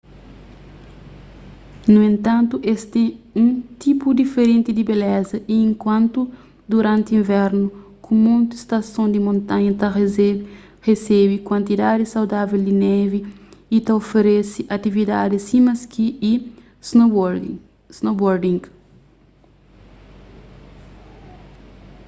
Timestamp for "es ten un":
2.71-3.49